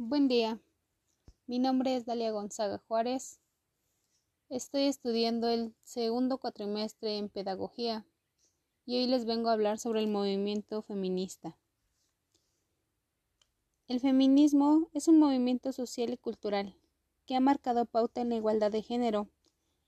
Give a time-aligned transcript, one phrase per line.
[0.00, 0.60] Buen día.
[1.48, 3.40] Mi nombre es Dalia Gonzaga Juárez.
[4.48, 8.06] Estoy estudiando el segundo cuatrimestre en Pedagogía
[8.86, 11.58] y hoy les vengo a hablar sobre el movimiento feminista.
[13.88, 16.76] El feminismo es un movimiento social y cultural
[17.26, 19.28] que ha marcado pauta en la igualdad de género,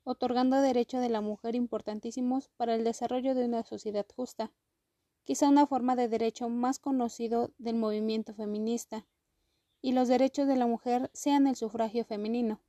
[0.02, 4.50] otorgando derechos de la mujer importantísimos para el desarrollo de una sociedad justa
[5.22, 9.06] quizá una forma de derecho más conocido del movimiento feminista,
[9.82, 12.60] y los derechos de la mujer sean el sufragio femenino.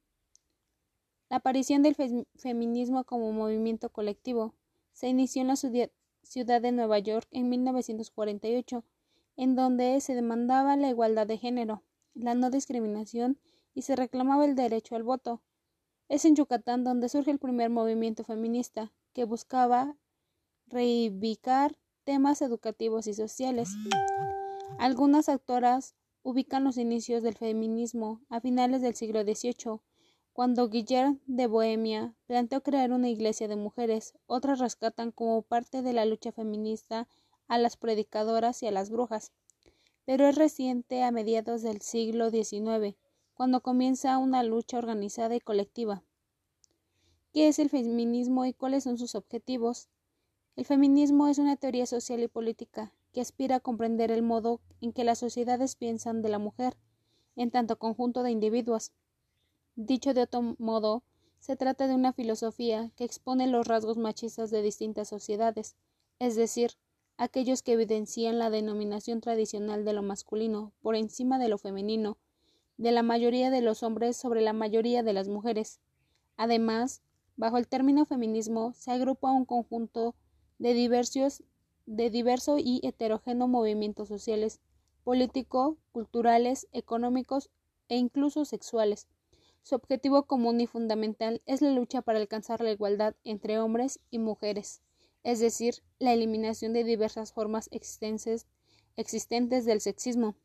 [1.29, 1.95] La aparición del
[2.35, 4.53] feminismo como movimiento colectivo
[4.91, 8.83] se inició en la ciudad de Nueva York en 1948,
[9.37, 13.39] en donde se demandaba la igualdad de género, la no discriminación
[13.73, 15.41] y se reclamaba el derecho al voto.
[16.09, 19.95] Es en Yucatán donde surge el primer movimiento feminista, que buscaba
[20.67, 23.69] reivindicar temas educativos y sociales.
[24.79, 29.79] Algunas autoras ubican los inicios del feminismo a finales del siglo XVIII,
[30.33, 35.93] cuando Guillermo de Bohemia planteó crear una iglesia de mujeres, otras rescatan como parte de
[35.93, 37.07] la lucha feminista
[37.47, 39.31] a las predicadoras y a las brujas.
[40.05, 42.95] Pero es reciente a mediados del siglo XIX,
[43.33, 46.03] cuando comienza una lucha organizada y colectiva.
[47.33, 49.89] ¿Qué es el feminismo y cuáles son sus objetivos?
[50.55, 54.93] El feminismo es una teoría social y política que aspira a comprender el modo en
[54.93, 56.77] que las sociedades piensan de la mujer,
[57.35, 58.91] en tanto conjunto de individuos.
[59.75, 61.03] Dicho de otro modo,
[61.39, 65.75] se trata de una filosofía que expone los rasgos machistas de distintas sociedades,
[66.19, 66.71] es decir,
[67.17, 72.17] aquellos que evidencian la denominación tradicional de lo masculino por encima de lo femenino,
[72.77, 75.79] de la mayoría de los hombres sobre la mayoría de las mujeres.
[76.37, 77.01] Además,
[77.37, 80.15] bajo el término feminismo se agrupa un conjunto
[80.59, 81.43] de, diversos,
[81.91, 84.61] de diverso y heterogéneo movimientos sociales,
[85.03, 87.49] políticos, culturales, económicos
[87.89, 89.07] e incluso sexuales.
[89.61, 94.19] Su objetivo común y fundamental es la lucha para alcanzar la igualdad entre hombres y
[94.19, 94.81] mujeres,
[95.23, 98.47] es decir, la eliminación de diversas formas existentes,
[98.95, 100.35] existentes del sexismo.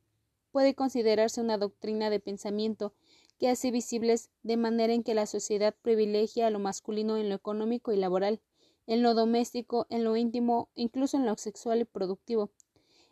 [0.50, 2.92] Puede considerarse una doctrina de pensamiento
[3.38, 7.36] que hace visibles de manera en que la sociedad privilegia a lo masculino en lo
[7.36, 8.40] económico y laboral,
[8.86, 12.50] en lo doméstico, en lo íntimo, incluso en lo sexual y productivo.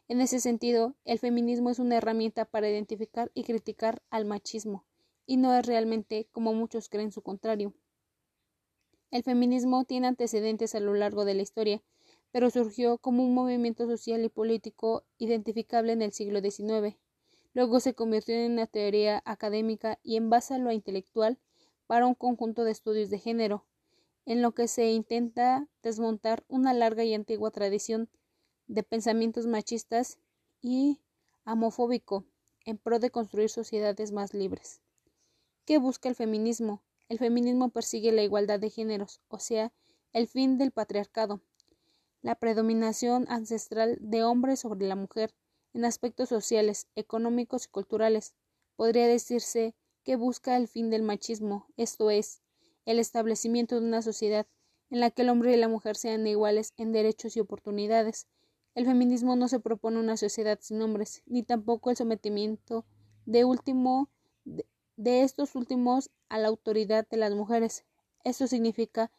[0.07, 4.85] En ese sentido, el feminismo es una herramienta para identificar y criticar al machismo,
[5.27, 7.75] y no es realmente como muchos creen su contrario.
[9.11, 11.83] El feminismo tiene antecedentes a lo largo de la historia,
[12.33, 16.99] pero surgió como un movimiento social y político identificable en el siglo XIX.
[17.53, 21.39] Luego se convirtió en una teoría académica y en base a lo intelectual
[21.87, 23.65] para un conjunto de estudios de género,
[24.27, 28.09] en lo que se intenta desmontar una larga y antigua tradición
[28.67, 30.19] de pensamientos machistas
[30.61, 31.01] y
[31.45, 32.25] homofóbico
[32.65, 34.81] en pro de construir sociedades más libres.
[35.67, 36.83] ¿Qué busca el feminismo?
[37.09, 39.73] El feminismo persigue la igualdad de géneros, o sea,
[40.13, 41.43] el fin del patriarcado,
[42.23, 45.35] la predominación ancestral de hombres sobre la mujer
[45.75, 48.35] en aspectos sociales, económicos y culturales.
[48.77, 52.41] Podría decirse que busca el fin del machismo, esto es,
[52.87, 54.47] el establecimiento de una sociedad
[54.91, 58.27] en la que el hombre y la mujer sean iguales en derechos y oportunidades.
[58.75, 62.85] El feminismo no se propone una sociedad sin hombres, ni tampoco el sometimiento
[63.27, 63.45] de,
[64.97, 67.85] de, estos últimos a la autoridad de las mujeres.
[68.25, 69.11] Esto significa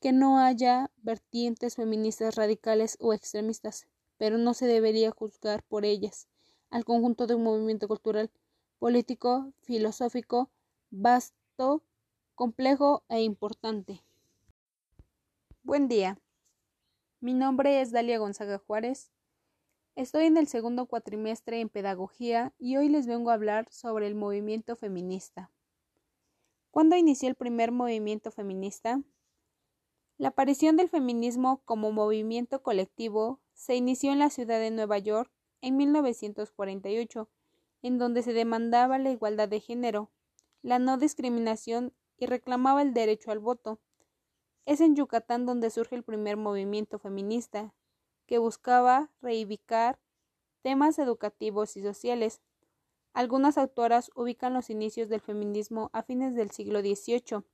[0.00, 3.86] que no haya vertientes feministas radicales o extremistas,
[4.18, 6.28] pero no se debería juzgar por ellas
[6.70, 8.30] al conjunto de un movimiento cultural,
[8.78, 10.50] político, filosófico,
[10.90, 11.82] vasto
[12.36, 14.04] complejo e importante.
[15.62, 16.20] Buen día.
[17.18, 19.10] Mi nombre es Dalia Gonzaga Juárez.
[19.94, 24.14] Estoy en el segundo cuatrimestre en Pedagogía y hoy les vengo a hablar sobre el
[24.14, 25.50] movimiento feminista.
[26.70, 29.00] ¿Cuándo inició el primer movimiento feminista?
[30.18, 35.32] La aparición del feminismo como movimiento colectivo se inició en la ciudad de Nueva York
[35.62, 37.30] en 1948,
[37.80, 40.10] en donde se demandaba la igualdad de género,
[40.60, 43.78] la no discriminación y reclamaba el derecho al voto.
[44.64, 47.74] Es en Yucatán donde surge el primer movimiento feminista,
[48.26, 49.98] que buscaba reivindicar
[50.62, 52.40] temas educativos y sociales.
[53.12, 57.44] Algunas autoras ubican los inicios del feminismo a fines del siglo XVIII,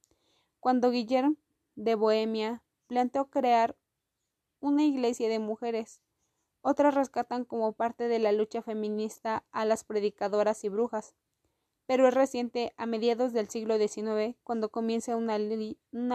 [0.60, 1.36] cuando Guillermo
[1.74, 3.76] de Bohemia planteó crear
[4.60, 6.00] una iglesia de mujeres.
[6.62, 11.14] Otras rescatan como parte de la lucha feminista a las predicadoras y brujas
[11.86, 15.38] pero es reciente a mediados del siglo XIX cuando comienza una,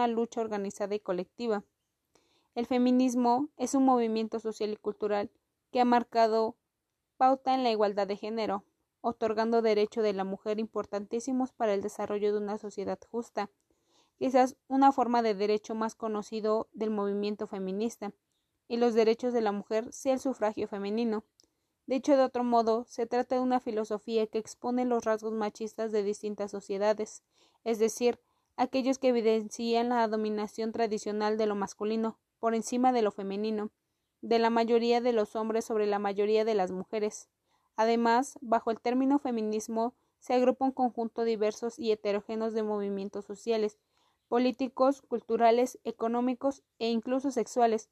[0.06, 1.64] lucha organizada y colectiva.
[2.54, 5.30] El feminismo es un movimiento social y cultural
[5.70, 6.56] que ha marcado
[7.16, 8.64] pauta en la igualdad de género,
[9.00, 13.50] otorgando derechos de la mujer importantísimos para el desarrollo de una sociedad justa,
[14.18, 18.12] quizás una forma de derecho más conocido del movimiento feminista,
[18.68, 21.24] y los derechos de la mujer sea el sufragio femenino.
[21.88, 26.02] Dicho de otro modo, se trata de una filosofía que expone los rasgos machistas de
[26.02, 27.22] distintas sociedades,
[27.64, 28.20] es decir,
[28.58, 33.70] aquellos que evidencian la dominación tradicional de lo masculino por encima de lo femenino,
[34.20, 37.30] de la mayoría de los hombres sobre la mayoría de las mujeres.
[37.74, 43.78] Además, bajo el término feminismo se agrupa un conjunto diversos y heterogéneos de movimientos sociales,
[44.28, 47.88] políticos, culturales, económicos e incluso sexuales.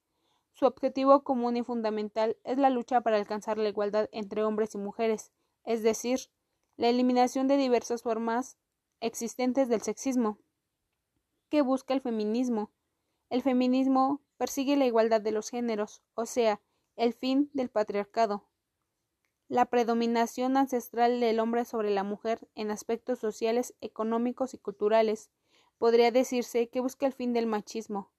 [0.59, 4.79] Su objetivo común y fundamental es la lucha para alcanzar la igualdad entre hombres y
[4.79, 5.31] mujeres,
[5.65, 6.31] es decir,
[6.79, 8.57] la eliminación de diversas formas
[9.01, 10.39] existentes del sexismo.
[11.51, 12.71] ¿Qué busca el feminismo?
[13.29, 16.63] El feminismo persigue la igualdad de los géneros, o sea,
[16.97, 18.49] el fin del patriarcado.
[19.49, 25.31] La predominación ancestral del hombre sobre la mujer en aspectos sociales, económicos y culturales
[25.77, 28.11] podría decirse que busca el fin del machismo.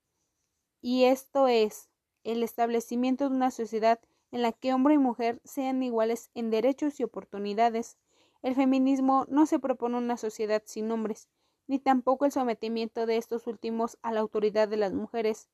[0.81, 1.89] Y esto es
[2.27, 4.00] el establecimiento de una sociedad
[4.31, 7.97] en la que hombre y mujer sean iguales en derechos y oportunidades.
[8.41, 11.29] El feminismo no se propone una sociedad sin hombres,
[11.68, 15.47] ni tampoco el sometimiento de estos últimos a la autoridad de las mujeres.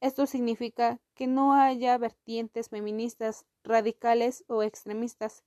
[0.00, 5.44] Esto significa que no haya vertientes feministas radicales o extremistas,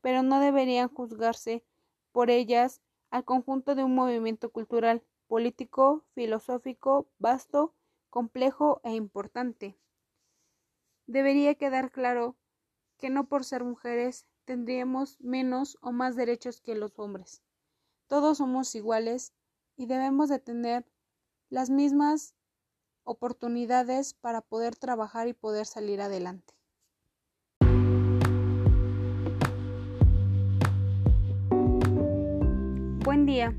[0.00, 1.64] pero no deberían juzgarse
[2.12, 2.80] por ellas
[3.10, 7.74] al conjunto de un movimiento cultural, político, filosófico, vasto,
[8.08, 9.76] complejo e importante.
[11.06, 12.36] Debería quedar claro
[12.96, 17.42] que no por ser mujeres tendríamos menos o más derechos que los hombres.
[18.06, 19.32] Todos somos iguales
[19.76, 20.86] y debemos de tener
[21.48, 22.34] las mismas
[23.04, 26.54] oportunidades para poder trabajar y poder salir adelante.
[33.04, 33.50] Buen día,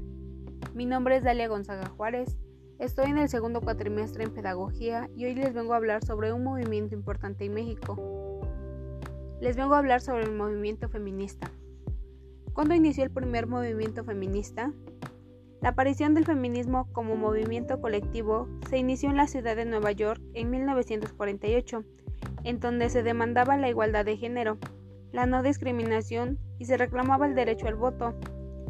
[0.74, 2.38] mi nombre es Dalia Gonzaga Juárez,
[2.84, 6.44] estoy en el segundo cuatrimestre en Pedagogía y hoy les vengo a hablar sobre un
[6.44, 8.42] movimiento importante en México.
[9.40, 11.50] Les vengo a hablar sobre el movimiento feminista.
[12.52, 14.74] ¿Cuándo inició el primer movimiento feminista?
[15.62, 20.22] La aparición del feminismo como movimiento colectivo se inició en la ciudad de Nueva York
[20.34, 21.86] en 1948,
[22.44, 24.58] en donde se demandaba la igualdad de género,
[25.14, 28.14] la no discriminación y se reclamaba el derecho al voto.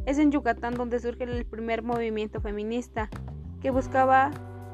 [0.05, 3.09] Es en Yucatán donde surge el primer movimiento feminista,
[3.63, 4.29] que buscaba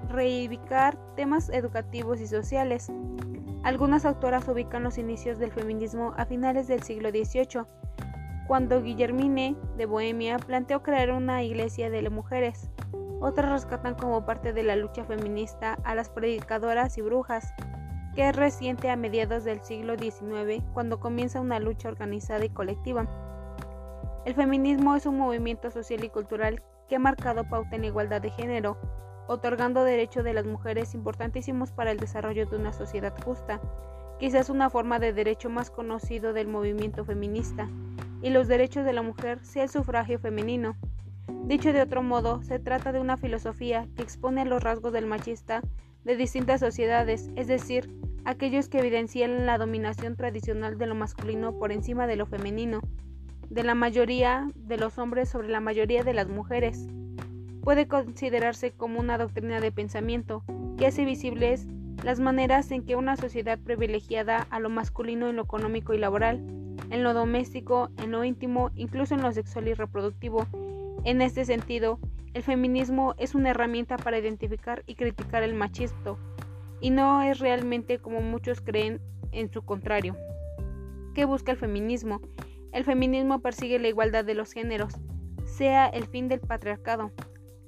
[0.10, 2.92] reivindicar temas educativos y sociales.
[3.64, 7.66] Algunas autoras ubican los inicios del feminismo a finales del siglo XVIII,
[8.48, 12.72] cuando Guillermine de Bohemia planteó crear una iglesia de mujeres.
[13.22, 17.54] Otras rescatan como parte de la lucha feminista a las predicadoras y brujas,
[18.16, 23.08] que es reciente a mediados del siglo XIX, cuando comienza una lucha organizada y colectiva.
[24.26, 28.32] El feminismo es un movimiento social y cultural que ha marcado pauta en igualdad de
[28.32, 28.78] género,
[29.28, 33.62] otorgando derechos de las mujeres importantísimos para el desarrollo de una sociedad justa,
[34.20, 37.70] quizás una forma de derecho más conocido del movimiento feminista,
[38.22, 40.76] y los derechos de la mujer sea el sufragio femenino.
[41.46, 45.62] Dicho de otro modo, se trata de una filosofía que expone los rasgos del machista
[46.04, 47.90] de distintas sociedades, es decir,
[48.26, 52.82] aquellos que evidencian la dominación tradicional de lo masculino por encima de lo femenino,
[53.50, 56.88] de la mayoría de los hombres sobre la mayoría de las mujeres.
[57.62, 60.44] Puede considerarse como una doctrina de pensamiento
[60.78, 61.68] que hace visibles
[62.04, 66.42] las maneras en que una sociedad privilegiada a lo masculino en lo económico y laboral
[66.90, 70.48] en lo doméstico, en lo íntimo, incluso en lo sexual y reproductivo.
[71.04, 72.00] En este sentido,
[72.34, 76.18] el feminismo es una herramienta para identificar y criticar el machismo,
[76.82, 79.00] y no es realmente como muchos creen
[79.32, 80.16] en su contrario.
[81.14, 82.22] ¿Qué busca el feminismo?
[82.72, 84.94] El feminismo persigue la igualdad de los géneros,
[85.46, 87.12] sea el fin del patriarcado,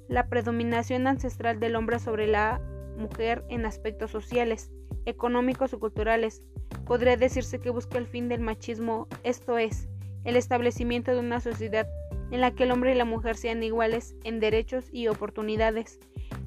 [0.08, 2.60] la predominación ancestral del hombre sobre la
[2.96, 4.70] mujer en aspectos sociales,
[5.06, 6.42] económicos o culturales,
[6.86, 9.88] podría decirse que busca el fin del machismo, esto es,
[10.24, 11.86] el establecimiento de una sociedad
[12.30, 16.00] en la que el hombre y la mujer sean iguales en derechos y oportunidades.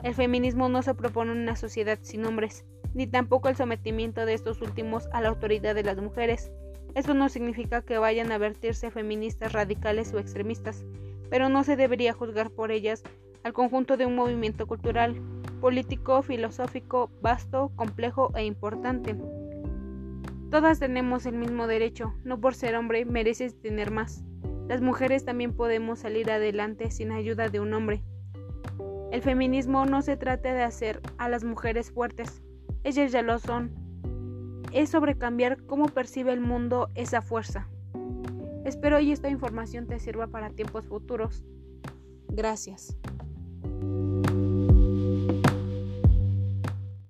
[0.03, 4.62] El feminismo no se propone una sociedad sin hombres, ni tampoco el sometimiento de estos
[4.62, 6.51] últimos a la autoridad de las mujeres.
[6.95, 10.85] Esto no significa que vayan a vertirse feministas radicales o extremistas,
[11.29, 13.03] pero no se debería juzgar por ellas
[13.43, 15.21] al conjunto de un movimiento cultural,
[15.59, 19.15] político, filosófico, vasto, complejo e importante.
[20.49, 24.23] Todas tenemos el mismo derecho, no por ser hombre mereces tener más.
[24.69, 28.03] Las mujeres también podemos salir adelante sin ayuda de un hombre.
[29.11, 32.41] El feminismo no se trata de hacer a las mujeres fuertes,
[32.85, 33.84] ellas ya lo son.
[34.75, 37.70] Es sobre cambiar cómo percibe el mundo esa fuerza.
[38.65, 41.46] Espero y esta información te sirva para tiempos futuros.
[42.27, 42.98] Gracias.